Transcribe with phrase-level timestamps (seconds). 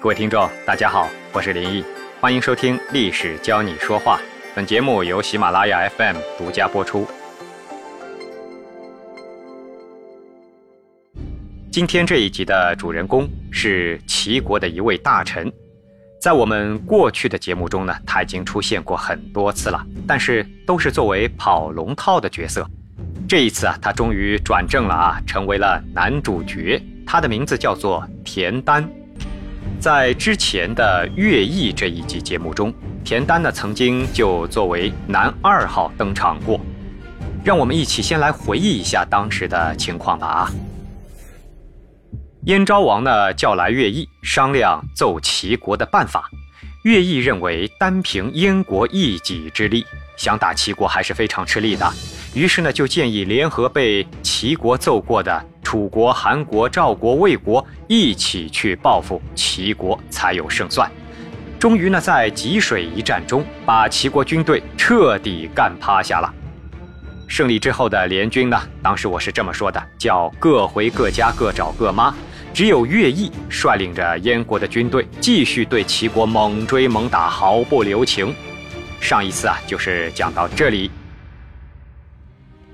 [0.00, 1.84] 各位听众，大家好，我是林毅，
[2.22, 4.18] 欢迎收听《历史教你说话》。
[4.56, 7.06] 本节目由喜马拉雅 FM 独家播出。
[11.70, 15.52] 今天这一集的主人公是齐国的一位大臣，
[16.18, 22.66] 在我们过去的节目中呢，他已经出现过很多次了，但是都是作为跑龙套的角色。
[23.28, 26.82] 这一次啊，他终于转正了啊，成为了男主角。
[27.06, 28.90] 他的名字叫做田丹。
[29.78, 32.72] 在之前的乐毅这一集节目中，
[33.04, 36.60] 田丹呢曾经就作为男二号登场过。
[37.42, 40.50] 让我们一起先来回忆一下当时的情况吧啊！
[42.44, 46.28] 燕昭王呢叫来乐毅商量奏齐国的办法。
[46.84, 49.86] 乐毅认为单凭燕国一己之力
[50.16, 51.90] 想打齐国还是非常吃力的，
[52.34, 55.44] 于是呢就建议联合被齐国揍过的。
[55.62, 60.90] 楚国、韩国、赵国、魏国一起去报复齐国，才有胜算。
[61.60, 66.34] 终于呢，在济水一战中，把齐国军队彻底干趴下了。
[67.28, 72.12] 胜利之后的联军呢，当时我是这么说的，叫各回各家，各找各妈。
[72.52, 78.34] 只有乐毅率领着燕国的军队，继续对齐国猛追猛打，毫不留情。
[79.00, 80.90] 上一次啊，就是讲到这里。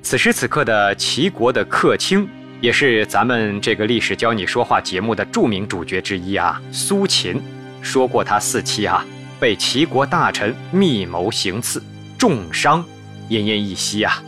[0.08, 2.28] 此时此刻的齐国的客卿。
[2.60, 7.42] 也是咱们这个历史教你说话节目的著名主角之一啊，苏秦
[7.82, 9.04] 说过他四妻啊
[9.40, 11.82] 被齐国大臣密谋行刺，
[12.16, 12.84] 重伤，
[13.30, 14.22] 奄奄一息啊。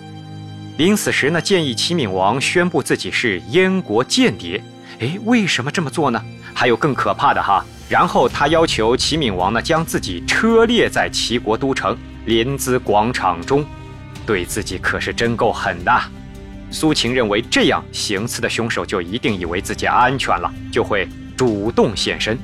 [0.79, 4.61] 临死时呢，建议齐闵王宣布自己是燕国间谍。
[4.99, 6.21] 哎，为什么这么做呢？
[6.53, 7.65] 还有更可怕的哈。
[7.89, 13.65] 然后他要求齐闵王呢，将自己车裂在齐国都城临淄广场中，
[14.29, 15.91] 对自己可是真够狠的。
[16.71, 22.39] 苏秦认为，这样行刺的凶手就一定以为自己安全了，就会主动现身。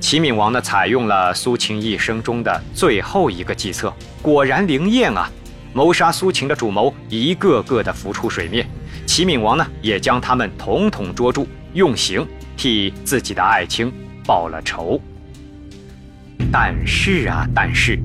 [0.00, 5.30] 齐闵王呢，采用了苏秦一生中的最后一个计策，果然灵验啊！
[5.74, 8.66] 谋杀苏秦的主谋一个个的浮出水面，
[9.04, 12.26] 齐闵王呢，也将他们统统捉住，用刑
[12.56, 13.92] 替自己的爱卿
[14.24, 14.98] 报了仇。
[16.50, 17.98] 但是啊，但是，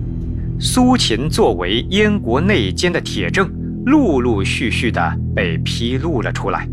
[0.63, 3.51] 苏秦作为燕国内奸的铁证。
[3.87, 6.69] 陆陆续续的被披露了出来，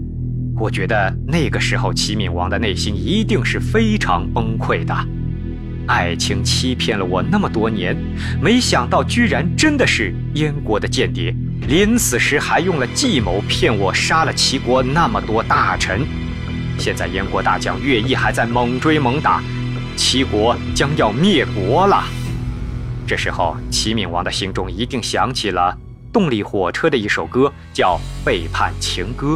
[0.60, 4.94] 我觉得那个时候齐闵王的内心一定是非常崩溃的。
[5.86, 7.96] 爱卿欺骗了我那么多年，
[8.42, 11.34] 没想到居然真的是燕国的间谍，
[11.66, 16.02] 临死时还用了计谋骗我杀了齐国那么多大臣。
[16.78, 19.42] 现在燕国大将乐毅还在猛追猛打，
[19.96, 22.04] 齐国将要灭国了。
[23.08, 25.74] 这时候齐闵王的心中一定想起了。
[26.12, 29.28] 动力火车的一首歌叫《背叛情歌》，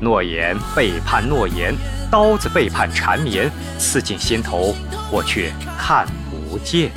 [0.00, 1.74] 诺言背叛诺言，
[2.10, 4.74] 刀子背叛缠绵，刺进心头，
[5.12, 6.90] 我却看不见。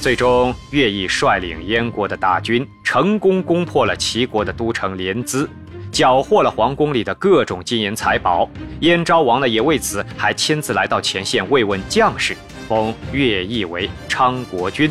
[0.00, 5.48] 最终，乐毅率领燕国的大军，成功攻破了齐国的都城临淄，
[5.90, 8.48] 缴获了皇宫里的各种金银财宝。
[8.80, 14.90] 燕昭王呢，也为此还亲自来到前线慰问将士，封乐毅为昌国君。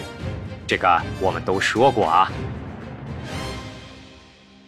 [0.66, 2.31] 这个我们都说过啊。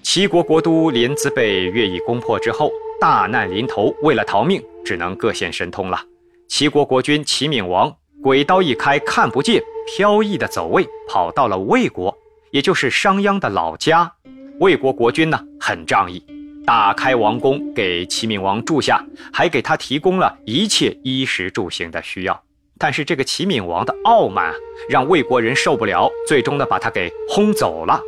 [0.03, 6.01] 齐国国都临淄被乐毅攻破之后，大难临头，为了逃命，只能各显神通了。
[6.47, 12.17] 齐国国君齐闵王鬼刀一开，看不见，飘逸的走位，跑到了魏国，
[12.51, 14.11] 也就是商鞅的老家。
[14.59, 16.23] 魏国国君呢，很仗义，
[16.65, 22.46] 打开王宫给齐闵王住下，还给他提供了一切衣食住行的需要。
[22.79, 24.53] 但是这个齐闵王的傲慢
[24.89, 28.01] 让魏国人受不了，最终呢把他给轰走了。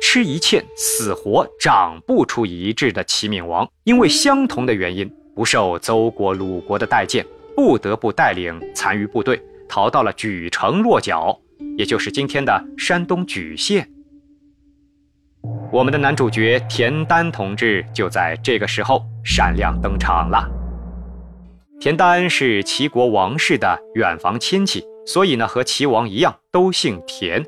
[0.00, 7.26] 吃一堑，死活长不出一智的齐闵王，因为相同的原因，不受邹国、鲁国的待见，
[7.56, 11.36] 不得不带领残余部队逃到了莒城落脚，
[11.76, 13.88] 也就是今天的山东莒县。
[15.72, 20.57] 我们的男主角田丹同志就在这个时候闪亮登场了。
[21.80, 27.40] 田丹是齐国王室的远房亲戚，所以呢，和齐王一样都姓田。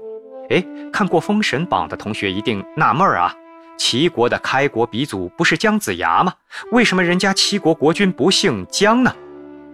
[0.51, 3.35] 哎，看过《封神榜》的同学一定纳闷儿啊，
[3.77, 6.33] 齐国的开国鼻祖不是姜子牙吗？
[6.71, 9.13] 为什么人家齐国国君不姓姜呢？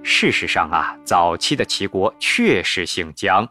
[0.02, 3.46] 事实上啊，早期的齐国确实姓姜，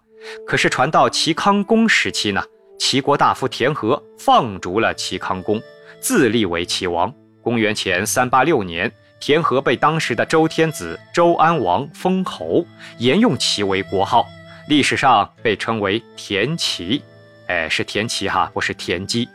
[0.47, 2.43] 可是传到齐康公时期呢，
[2.79, 5.61] 齐国大夫田和放逐了齐康公，
[5.99, 7.13] 自立为齐王。
[7.43, 8.91] 公元前三八六年。
[9.25, 12.63] 田和被当时的周天子周安王封侯，
[12.99, 14.23] 沿用其为国号，
[14.67, 17.01] 历史上被称为田齐。
[17.47, 19.27] 哎，是田齐哈，不是田姬。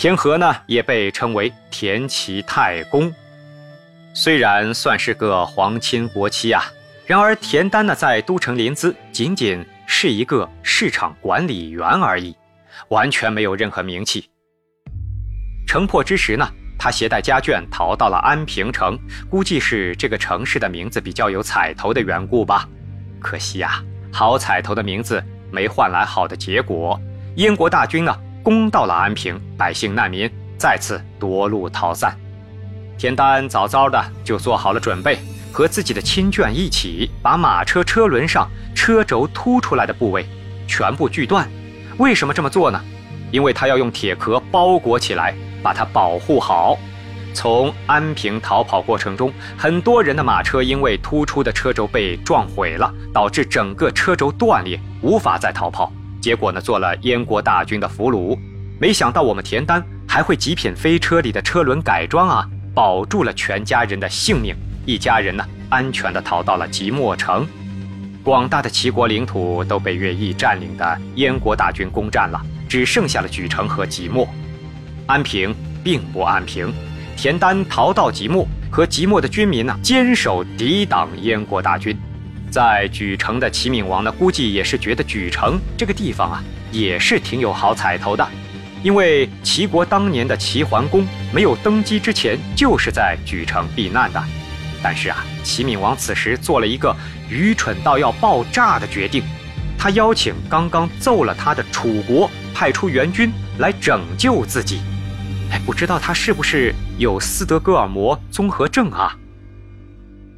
[0.00, 3.14] 田和呢，也被称为田齐太公。
[4.14, 6.64] 虽然算是个皇亲国戚啊，
[7.06, 12.34] 然而田丹呢，在都城临淄仅仅是一个市场管理员而已，
[12.88, 14.28] 完全没有任何名气。
[15.68, 16.50] 城破之时呢，
[16.82, 18.98] 他携带家眷逃到了安平城，
[19.28, 22.66] 估计是这个城市的名字比较有彩头的缘故吧。
[23.20, 25.22] 可惜呀，好彩头的名字
[25.52, 26.98] 没换来好的结果。
[27.36, 32.16] 燕国大军呢，攻到了安平，百姓难民再次夺路逃散。
[32.96, 35.18] 田丹早早的就做好了准备。
[35.52, 40.24] 和自己的亲眷一起，把马车车轮上车轴凸出来的部位
[40.68, 41.46] 全部锯断。
[41.98, 42.80] 为什么这么做呢？
[43.32, 46.78] 因为他要用铁壳包裹起来，把它保护好。
[47.32, 55.92] 从安平逃跑过程中，很多人的马车因为突出的车轴被撞毁了，导致整个车轴断裂，无法再逃跑。
[56.20, 58.36] 结果呢，做了燕国大军的俘虏。
[58.80, 64.54] 没想到我们田丹还会极品飞车里的车轮改装啊，保住了全家人的性命。
[64.84, 67.46] 一家人呢，安全地逃到了即墨城。
[68.24, 74.28] 广大的齐国领土都被乐毅占领的燕国大军攻占了，只剩下了莒城和即墨。
[75.06, 76.72] 安平并不安平，
[77.16, 81.96] 田丹逃到即墨，和即墨的军民呢坚守抵挡燕国大军。
[82.50, 86.42] 在莒城的齐闵王呢，估计也是觉得莒城这个地方啊，
[86.72, 88.26] 也是挺有好彩头的，
[88.82, 94.20] 因为齐国当年的齐桓公没有登基之前，就是在莒城避难的。
[94.82, 96.96] 但是啊，齐闵王此时做了一个
[97.28, 99.22] 愚蠢到要爆炸的决定，
[99.78, 104.80] 他邀请刚刚揍了他的楚国派出援军来拯救自己。
[105.50, 109.16] 哎，不知道他是不是有斯德哥尔摩综合症啊？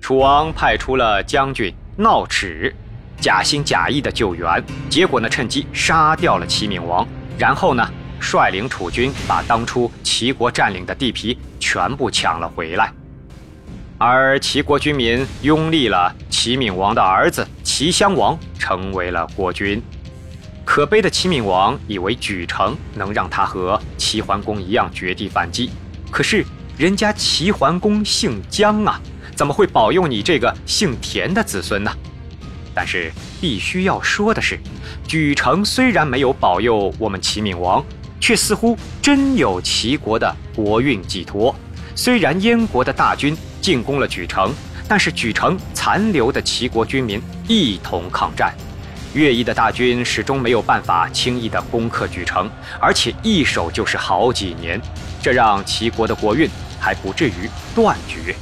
[0.01, 2.75] 楚王派出了将军闹齿，
[3.21, 7.07] 假心假意的救援，结果呢，趁机杀掉了齐闵王，
[7.39, 7.89] 然后呢，
[8.21, 12.93] 率领楚军把当初齐国占领的地皮全部抢了回来。
[13.99, 19.81] 而齐国军民拥立了齐闵王的儿子齐襄王成为了国君。
[20.65, 25.71] 可悲的齐闵王以为莒城能让他和齐桓公一样绝地反击，
[26.11, 26.45] 可是
[26.79, 29.01] 人家齐桓公姓姜啊，
[29.35, 31.93] 怎么会保佑你这个姓田的子孙呢？
[32.75, 34.59] 但是必须要说的是，
[35.07, 37.85] 莒城虽然没有保佑我们齐闵王，
[38.21, 41.55] 却似乎真有齐国的国运寄托。
[41.95, 43.37] 虽然燕国的大军。
[43.63, 44.53] 进攻了莒城，
[44.89, 48.53] 但是莒城残留的齐国军民一同抗战，
[49.15, 52.51] 乐毅的大军始终没有办法轻易的攻克莒城，
[52.81, 54.81] 而且一守就是好几年，
[55.23, 56.49] 这让齐国的国运
[56.81, 58.35] 还不至于断绝。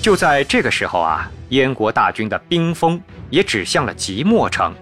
[0.00, 3.00] 就在这个时候啊，燕国大军的兵锋
[3.30, 4.74] 也指向了即墨城，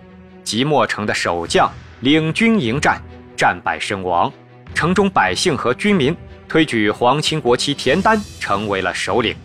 [0.45, 1.71] 即墨城的守将
[2.01, 3.03] 领军迎战，
[3.37, 4.33] 战败身亡，
[4.75, 6.17] 城中百姓和军民。
[6.49, 9.37] 推举皇亲国戚田丹成为了首领，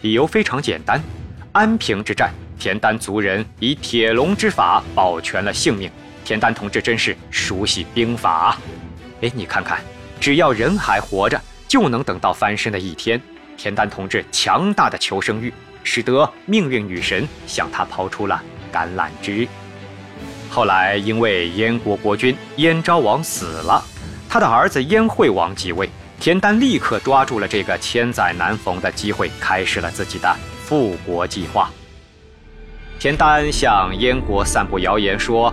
[0.00, 0.98] 理由非常简单：
[1.52, 5.90] 安平之战，田丹族人以铁笼之法保全了性命。
[6.26, 8.58] 田丹同志真是熟悉兵法。
[9.22, 9.80] 哎，你看看，
[10.20, 13.20] 只要人还活着，就能等到翻身的一天。
[13.56, 15.52] 田丹同志强大的求生欲，
[15.82, 18.40] 使得命运女神向他抛出了
[18.70, 19.48] 橄榄枝。
[20.50, 23.82] 后来因为燕国国君燕昭王死了，
[24.28, 25.88] 他的儿子燕惠王即位。
[26.20, 30.36] 田丹立刻抓住了这个千载难逢的机会，开始了自己的
[30.66, 31.70] 复国计划。
[33.00, 35.50] 田丹向燕国散布谣言说：“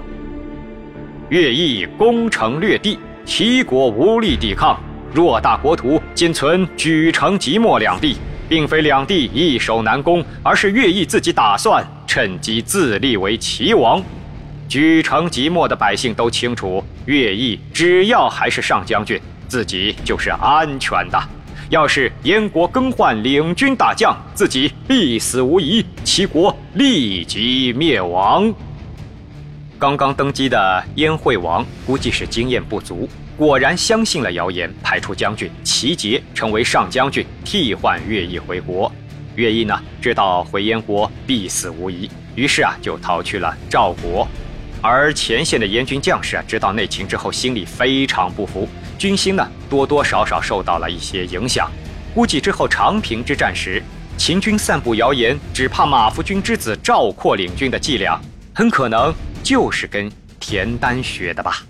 [1.31, 4.77] 乐毅攻城略地，齐国无力抵抗。
[5.15, 8.17] 偌大国土，仅存莒城、即墨两地，
[8.49, 14.03] 并非两地易守难攻，而是乐毅自己打算趁机自立为齐王。
[14.67, 21.17] 莒城、即墨的百姓都清楚，乐毅只要还是上将军。”自己就是安全的。
[21.69, 28.53] 要是燕国更换领军大将，自己必死无疑，齐国立即灭亡。
[29.77, 38.89] 刚刚登基的燕惠王估计是经验不足，果然相信了谣言，派出将军齐杰成为上将军，替换乐毅回国。
[39.35, 44.25] 乐毅呢，知道回燕国必死无疑，于是啊，就逃去了赵国。
[44.81, 48.67] 而前线的燕军将士啊，知道内情之后，心里非常不服。
[48.97, 51.69] 军心呢，多多少少受到了一些影响。
[52.13, 53.81] 估计之后长平之战时，
[54.17, 58.19] 秦军散布谣言，只怕马服军之子赵括领军的伎俩，
[58.55, 59.13] 很可能
[59.43, 61.63] 就是跟田丹学的吧。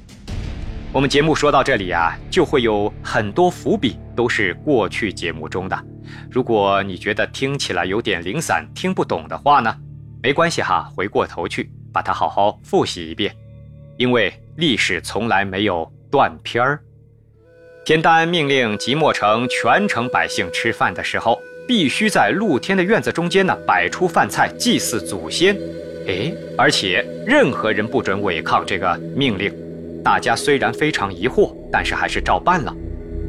[0.94, 5.78] 我们节目说到这里啊，就会有很多伏笔，都是过去节目中的。
[6.32, 9.76] 如果你觉得听起来有点零散、听不懂的话呢，
[10.24, 13.36] 没关系哈，回过头去把它好好复习一遍，
[13.98, 16.82] 因为历史从来没有断片儿。
[17.88, 25.58] 田丹命令即墨城全城百姓吃饭的时候，必须在露天的院子中间呢摆出饭菜祭祀祖先。
[26.06, 29.50] 哎，而且任何人不准违抗这个命令。
[30.04, 32.76] 大家虽然非常疑惑，但是还是照办了。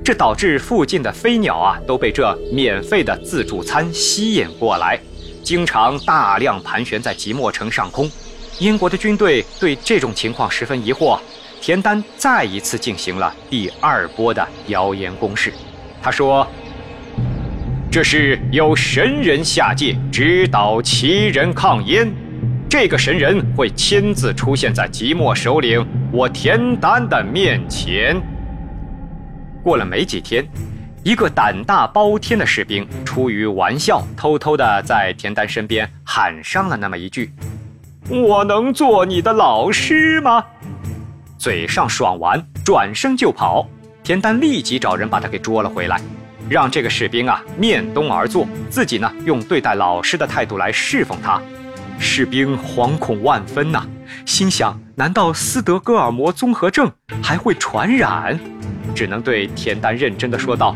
[0.05, 4.99] 这导致附近的飞鸟啊都被这免费的自助餐吸引过来，
[5.45, 8.11] 经常大量盘旋在即墨城上空。
[8.59, 11.17] 英国的军队对这种情况十分疑惑，
[11.61, 15.53] 田丹再一次进行了第二波的谣言攻势。
[16.01, 16.47] 他说
[17.91, 22.11] ：“这是有神人下界指导齐人抗燕。”
[22.71, 28.21] 这个神人会亲自出现在即墨首领我田丹的面前。
[29.63, 30.47] 过了没几天，
[31.03, 37.33] 一个胆大包天的士兵出于玩笑，偷偷的在田丹身边喊上了那么一句
[38.09, 40.45] ：“我能做你的老师吗？”
[41.39, 43.67] 嘴上爽完，转身就跑。
[44.03, 46.01] 田丹立即找人把他给捉了回来，
[46.49, 51.41] 让这个士兵啊面东而坐，自己呢用对待老师的态度来侍奉他。
[52.01, 53.87] 士兵惶恐万分呐，
[54.27, 56.91] 心想：难道斯德哥尔摩综合症
[57.23, 58.39] 还会传染？
[58.95, 60.75] 只能对田丹认真的说道：“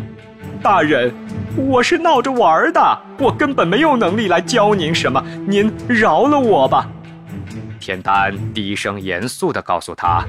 [0.63, 1.13] 大人，
[1.57, 6.89] 我是闹着玩的，我根本没有能力来教您什么，您饶了我吧。”
[7.83, 10.25] 田丹低声严肃的告诉他：“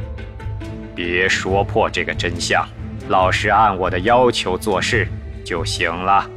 [0.95, 2.67] 别说破这个真相，
[3.09, 5.07] 老实按我的要求做事
[5.45, 6.27] 就行了。”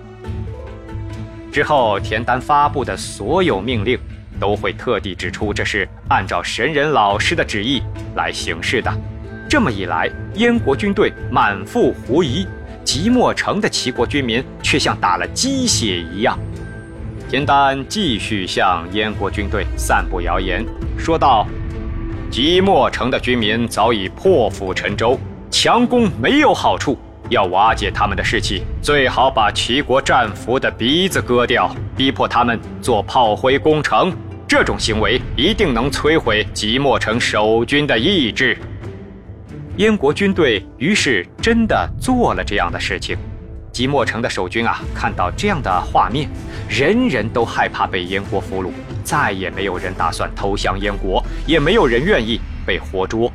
[1.51, 3.99] 之后，田丹发布的所有命令。
[4.39, 7.83] 都会特地指出这是按照神人老师的旨意
[8.17, 8.93] 来行事的。
[9.49, 12.47] 这么一来，燕国军队满腹狐疑，
[12.85, 16.39] 即墨城的齐国军民却像打了鸡血一样。
[17.29, 20.65] 田丹继续向燕国军队散布谣言，
[20.97, 21.45] 说道
[22.31, 25.19] ：“即墨城的军民早已破釜沉舟，
[25.51, 26.97] 强攻没有好处。
[27.29, 34.13] 要瓦解他们的士气，最好把齐国战俘的鼻子割掉，逼迫他们做炮灰攻城。”
[34.47, 38.57] 这种行为一定能摧毁即墨城守军的意志。
[39.79, 43.19] 燕国军队于是真的做了这样的事情。
[43.77, 46.27] 即墨城的守军啊，看到这样的画面，
[46.67, 48.71] 人人都害怕被燕国俘虏，
[49.05, 53.31] 再也没有人打算投降燕国，也没有人愿意被活捉。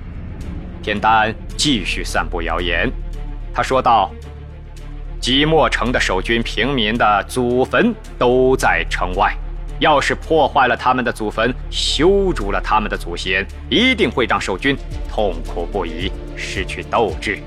[0.81, 2.91] 田丹继续散布谣言，
[3.53, 4.09] 他说道
[5.21, 9.37] ：“即墨城的守军平民的祖坟都在城外。”
[9.77, 14.75] 要是破坏了他们的祖坟，羞辱了他们的祖先，一定会让守军
[15.07, 17.37] 痛苦不已，失去斗志。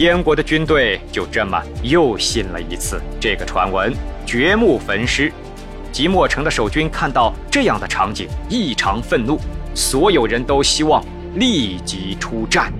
[0.00, 3.92] 燕国的军队就这么又信了一次这个传闻，
[4.24, 5.30] 掘墓焚尸。
[5.92, 9.38] 即墨城的守军看到这样的场景，异常愤怒，
[9.74, 11.04] 所有人都希望
[11.34, 12.72] 立即出战。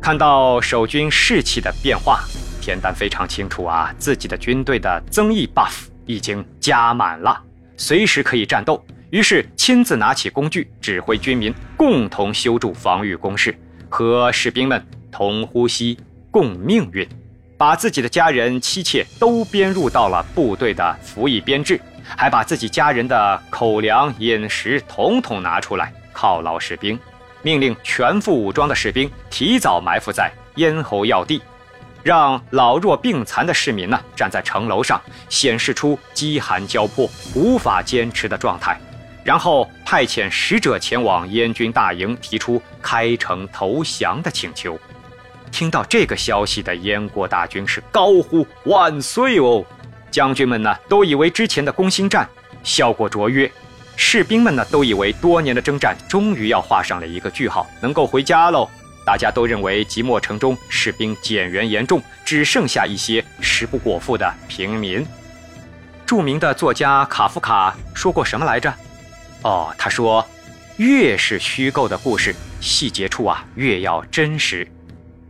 [0.00, 2.20] 看到守军士气的变化，
[2.60, 5.88] 田丹非常清楚啊，自己的军队的增益 buff。
[6.06, 7.40] 已经加满了，
[7.76, 8.84] 随时可以战斗。
[9.10, 13.56] 于是亲自拿起工具，指挥军民共同修筑防御工事，
[13.88, 15.98] 和士兵们同呼吸、
[16.30, 17.08] 共命运，
[17.56, 21.80] 把自己的家人、妻妾都编入到了部队的服役编制，
[22.16, 26.98] 还把自己家人的口粮、饮食统统拿出来犒劳士兵。
[27.42, 31.40] 命令全副武装的士兵提早埋伏在咽喉要地。
[32.02, 34.98] 让老弱病残的市民呢站在城楼上，
[35.28, 38.80] 显示出饥寒交迫、无法坚持的状态，
[39.22, 44.78] 然后派遣使者前往燕军大营，提出开城投降的请求。
[45.50, 49.64] 听到这个消息的燕国大军是高呼万岁哦！
[50.10, 52.28] 将军们呢都以为之前的攻心战
[52.62, 53.50] 效果卓越，
[53.96, 58.68] 士兵们呢都以为多年的征战终于要画上了一个句号，能够回家喽。
[59.04, 65.06] 大家都认为即墨城中士兵减员严重，只剩下一些食不果腹的平民。
[66.06, 68.72] 著名的作家卡夫卡说过什么来着？
[69.42, 70.24] 哦，他说
[70.76, 74.66] ：“越是虚构的故事，细节处啊越要真实。”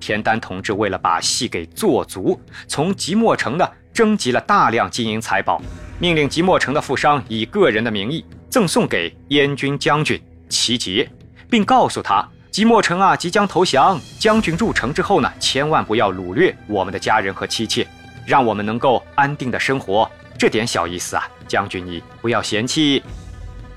[0.00, 5.60] 田丹同志为了把戏给做足，从即墨城呢征集了大量金银财宝，
[5.98, 11.08] 命令即墨城的富商以个人的名义赠送给燕军将军齐杰，
[11.48, 12.26] 并告诉他。
[12.50, 14.00] 即墨城啊，即将投降。
[14.18, 17.86] 将军入城之后呢，千万不要掳掠我们的家人和妻妾，
[18.26, 20.10] 让我们能够安定的生活。
[20.36, 23.00] 这点小意思啊，将军你不要嫌弃。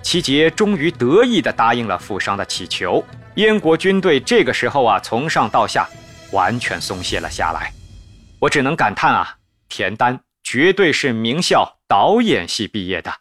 [0.01, 3.03] 齐杰终于得意地答应了富商的祈求。
[3.36, 5.88] 燕国军队这个时候啊，从上到下
[6.33, 7.71] 完全松懈了下来。
[8.39, 9.37] 我只能感叹啊，
[9.69, 13.13] 田丹绝对是名校导演系毕业的。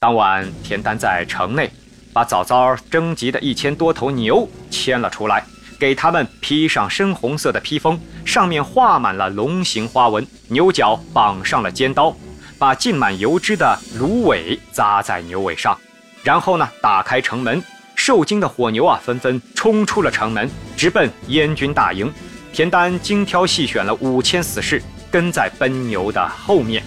[0.00, 1.70] 当晚，田丹在城内。
[2.10, 5.44] 把早早征集的一千多头牛牵了出来，
[5.78, 12.16] 给他们披上深红色的披风，上面画满了龙形花纹，牛角绑上了尖刀，
[12.58, 15.78] 把浸满油脂的芦苇扎在牛尾上，
[16.24, 17.62] 然后呢，打开城门，
[17.98, 22.10] 受惊的火牛啊，纷纷冲出了城门，直奔燕军大营。
[22.52, 26.80] 田丹精挑细选了五千死士，跟在奔牛的后面。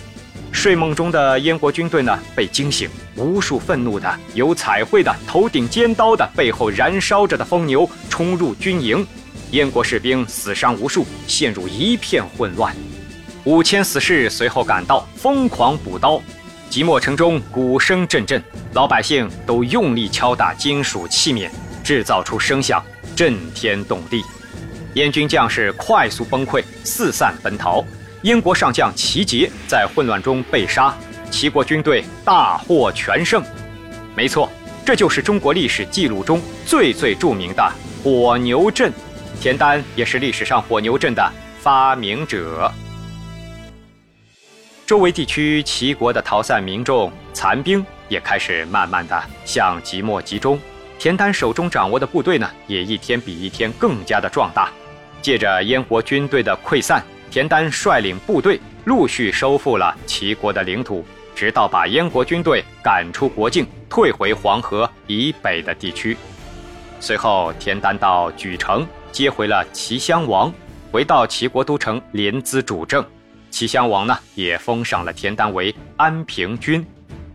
[0.53, 9.05] 睡梦中的燕国军队呢，被惊醒，无数愤怒的、有彩绘的、头顶尖刀的、背后燃烧着的疯牛冲入军营，
[9.51, 12.73] 燕国士兵死伤无数，陷入一片混乱。
[13.43, 16.21] 五千死士随后赶到，疯狂补刀。
[16.71, 21.49] 即墨城中鼓声阵阵，老百姓都用力敲打金属器皿，
[21.83, 22.81] 制造出声响，
[23.13, 24.23] 震天动地。
[24.93, 27.83] 燕军将士快速崩溃，四散奔逃。
[28.21, 30.95] 燕国上将齐杰在混乱中被杀，
[31.29, 33.43] 齐国军队大获全胜。
[34.15, 34.49] 没错，
[34.85, 37.69] 这就是中国历史记录中最最著名的
[38.01, 38.93] 火牛阵。
[39.41, 42.71] 田丹也是历史上火牛阵的发明者。
[44.91, 50.59] 周围地区齐国的逃散民众残兵也开始慢慢的向即墨集中。
[50.99, 54.69] 田丹手中掌握的部队呢，也一天比一天更加的壮大。
[55.21, 57.01] 借着燕国军队的溃散。
[57.29, 66.17] 田丹率领部队陆续收复了齐国的领土，直到把燕国军队赶出国境，退回黄河以北的地区。
[66.99, 70.53] 随后，田丹到莒城接回了齐襄王，
[70.91, 73.01] 回到齐国都城临淄主政。
[73.51, 76.83] 齐襄王呢，也封赏了田丹为安平君，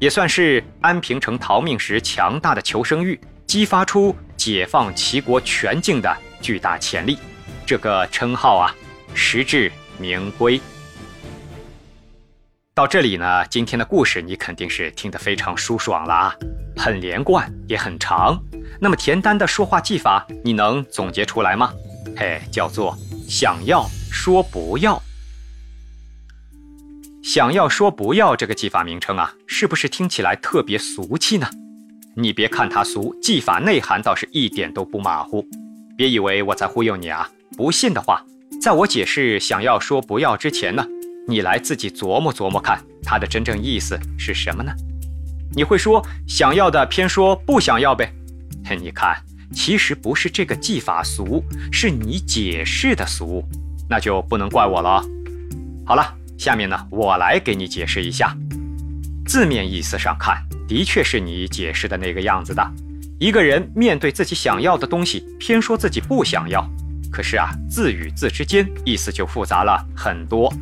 [0.01, 7.19] 也算是安平城逃命时强大的求生欲，激发出解放齐国全境的巨大潜力。
[7.65, 8.75] 这个称号啊，
[9.15, 9.71] 实至。
[9.99, 10.61] 名归。
[12.75, 16.37] 到这里呢，今天的故事你肯定是听得非常舒爽了啊，
[16.77, 18.39] 很连贯也很长。
[18.79, 21.73] 那么田丹的说话技法，你能总结出来吗？
[22.15, 22.95] 嘿，叫做
[23.27, 25.03] 想要说不要。
[27.27, 31.51] 想要说不要这个技法名称啊，是不是听起来特别俗气呢？
[32.15, 35.45] 你别看它俗，技法内涵倒是一点都不马虎。
[35.97, 38.25] 别以为我在忽悠你啊，不信的话。
[38.63, 40.87] 在我解释想要说不要之前呢，
[41.27, 44.73] 你来自己琢磨琢磨看，它的真正意思是什么呢？
[45.57, 48.09] 你会说想要的偏说不想要呗？
[48.65, 49.21] 嘿，你看，
[49.53, 53.43] 其实不是这个技法俗，是你解释的俗，
[53.91, 55.05] 那就不能怪我了。
[55.85, 58.37] 好了，下面呢，我来给你解释一下。
[59.27, 62.65] 字面意思上看，的确是你解释的那个样子的。
[63.19, 66.65] 一个人面对自己想要的东西，偏说自己不想要。
[67.11, 70.53] 可是啊，字与字之间意思就复杂了很多。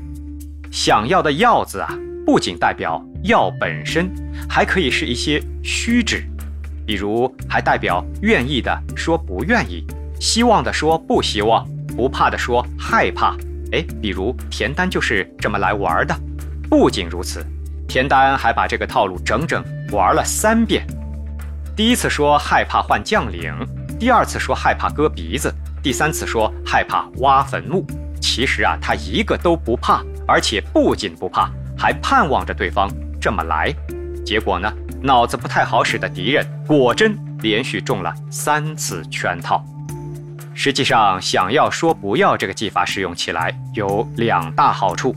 [0.71, 1.89] 想要的“要”字啊，
[2.25, 4.09] 不仅代表要本身，
[4.49, 6.25] 还可以是一些虚指，
[6.87, 9.85] 比如还代表愿意的说不愿意，
[10.21, 13.37] 希望的说不希望，不怕的说害怕。
[13.75, 16.15] 哎，比如田丹就是这么来玩的。
[16.71, 17.45] 不仅如此，
[17.89, 20.87] 田丹还把这个套路整整玩了三遍。
[21.77, 23.53] 第一次说害怕换将领，
[23.99, 25.53] 第二次说害怕割鼻子。
[25.83, 27.85] 第三次说害怕挖坟墓，
[28.21, 32.89] 其实啊，他一个都不怕，而且不仅不怕，还盼望着对方
[33.21, 33.75] 这么来。
[34.25, 39.63] 结果呢，脑子不太好使的敌人果真连续中了三次圈套。
[40.55, 45.15] 实际上，想要说不要这个技法使用起来有两大好处。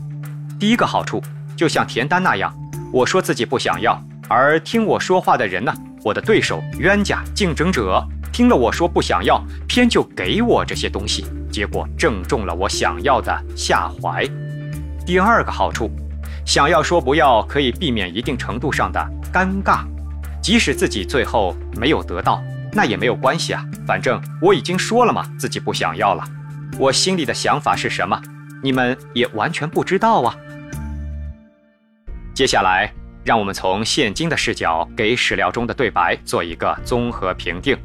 [0.58, 1.22] 第一个好处，
[1.56, 2.52] 就像田丹那样，
[2.92, 3.98] 我说自己不想要，
[4.28, 5.72] 而听我说话的人呢，
[6.02, 8.04] 我的对手、冤家、竞争者。
[8.30, 14.24] 听了我说不想要，偏就给我这些东西，结果正中了我想要的下怀。
[15.06, 15.90] 第二个好处，
[16.44, 19.00] 想要说不要，可以避免一定程度上的
[19.32, 19.84] 尴尬。
[20.42, 22.40] 即使自己最后没有得到，
[22.78, 26.22] 那也没有关系啊，反正我已经说了嘛，自己不想要了。
[26.78, 28.22] 我心里的想法是什么，
[28.62, 30.32] 你们也完全不知道啊。
[32.32, 32.88] 接下来，
[33.24, 37.76] 让我们从现今的视角，给史料中的对白做一个综合评定。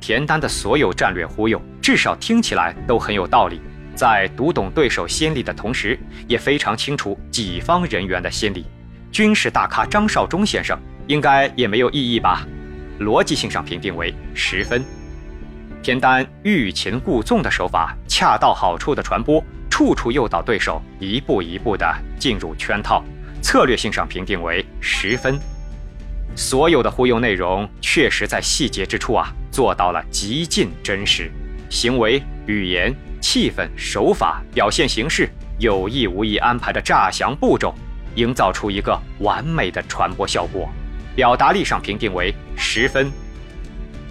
[0.00, 3.60] 田丹的所有战略忽悠，至少听起来都很有道理。
[3.96, 8.66] 在读懂对手心理的同时，也非常清楚己方人员的心理。
[9.10, 12.46] 军事大咖张绍忠先生应该也没有异议吧？
[13.00, 14.84] 逻辑性上评定为十分。
[15.82, 21.86] 田丹欲擒故纵的手法，恰到好处的传播，处处诱导对手一步一步地
[22.18, 23.04] 进入圈套。
[23.42, 25.38] 策略性上评定为十分。
[26.34, 29.32] 所有的忽悠内容，确实在细节之处啊。
[29.52, 31.30] 做到了极尽真实，
[31.70, 37.74] 行为、语言、气氛、手法、表现形式，有意无意安排的诈降步骤，
[38.16, 40.68] 营造出一个完美的传播效果。
[41.16, 43.10] 表达力上评定为十分。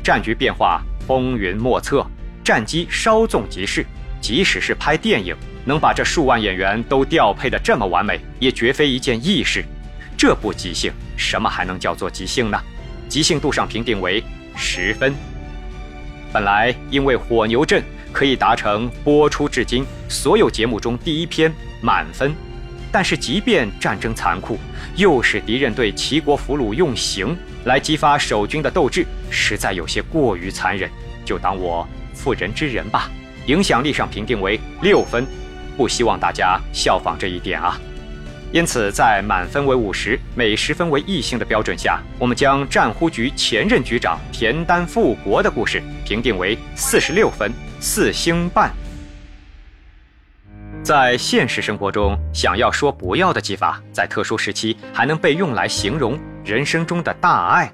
[0.04, 2.06] 战局变化风云莫测，
[2.44, 3.86] 战机稍纵即逝。
[4.20, 9.64] 即使是拍电影，能把这数万演员都调配的这么完美，也绝非一件易事。
[10.18, 12.60] 这不即兴，什么还能叫做即兴呢？
[13.08, 14.24] 即兴度上评定为
[14.56, 15.14] 十分。
[16.34, 22.34] 本来因为火牛阵可以达成播出至今所有节目中第一篇满分，
[22.96, 24.58] 但是即便战争残酷，
[24.96, 30.90] 又使敌人对齐国俘虏用刑来激发守军的斗志，实在有些过于残忍，
[31.26, 33.12] 就当我妇人之仁吧。
[33.48, 35.28] 影响力上评定为六分，
[35.76, 37.78] 不希望大家效仿这一点啊。
[38.54, 48.72] 因此，在满分为五十，每十分为异性的标准下，我们将战忽局前任局长田丹复国的故事评定为四十六分，四星半。
[50.86, 57.68] 在现实生活中，想要说不要的技法，在特殊时期还能被用来形容人生中的大爱。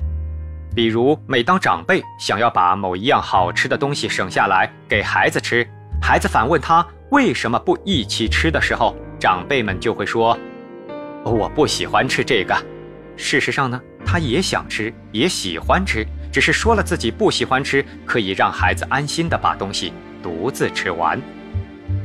[0.73, 5.67] 比如，每当长辈想要把某一样好吃的东西省下来给孩子吃，
[6.01, 10.39] 孩子反问他为什么不一起吃的时候，长辈们就会说
[11.25, 12.55] ：“我不喜欢吃这个。”
[13.17, 19.91] 事实上呢，他也想吃，也喜欢吃，只是说了自己不喜欢吃，可以让孩子安心的把东西
[20.23, 21.21] 独自吃完。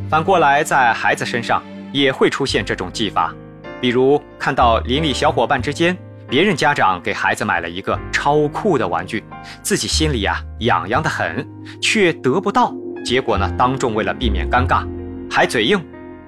[0.09, 1.61] 反过来，在孩子身上
[1.92, 3.35] 也会出现这种技法，
[3.81, 5.97] 比如看到邻里小伙伴之间。
[6.29, 9.23] 别人家长给孩子买了一个超酷的玩具，
[9.62, 11.47] 自己心里呀痒痒的很，
[11.81, 12.75] 却得不到。
[13.05, 14.85] 结果呢，当众为了避免尴尬，
[15.31, 15.81] 还嘴硬，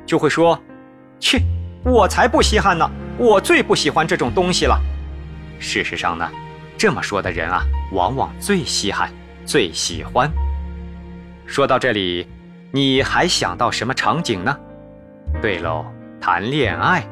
[0.06, 0.56] 就会说
[1.18, 1.40] ：“切，
[1.84, 2.88] 我才不稀罕呢，
[3.18, 4.80] 我最不喜欢这种东西了。”
[5.58, 6.30] 事实上呢，
[6.76, 9.10] 这么说的人啊，往往最稀罕、
[9.44, 10.30] 最喜欢。
[11.44, 12.24] 说到这里，
[12.70, 14.56] 你还想到什么场景呢？
[15.40, 15.86] 对喽，
[16.20, 17.02] 谈恋爱。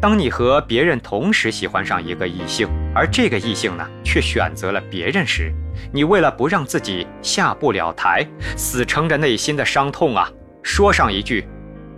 [0.00, 5.50] 当你和别人同时喜欢上一个异性，而这个异性呢却选择了别人时，
[5.92, 10.30] 你为了不让自己下不了台，死撑着内心的伤痛啊，
[10.62, 11.48] 说上一句：“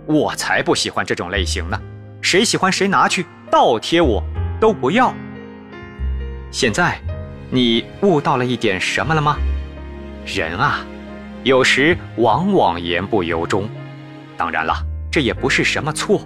[0.07, 1.77] 我才不喜欢这种类型呢，
[2.21, 4.23] 谁喜欢谁拿去倒贴我，
[4.61, 5.13] 都不要。”
[6.49, 6.99] 现在，
[7.51, 9.35] 你悟到了一点什么了吗？
[10.25, 10.85] 人啊，
[11.43, 13.67] 有时往往言不由衷。
[14.35, 14.73] 当然了，
[15.11, 16.21] 这也不是什么错。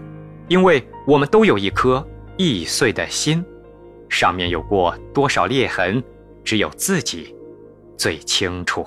[0.50, 2.06] 因为我们都有一颗
[2.38, 3.44] 易碎的心，
[4.10, 6.04] 上面有过多少裂痕，
[6.44, 7.34] 只有自己
[7.98, 8.86] 最清楚。